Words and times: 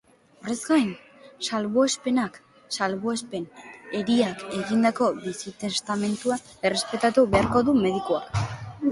Horrez 0.43 0.53
gain, 0.67 0.87
salbuespenak 1.47 2.37
salbuespen, 2.77 3.43
eriak 3.99 4.41
egindako 4.61 5.09
bizi-testamentua 5.25 6.39
errespetatu 6.71 7.27
beharko 7.35 7.63
du 7.69 7.77
medikuak. 7.85 8.41